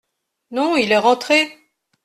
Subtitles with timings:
[0.49, 1.47] Non, il est rentré.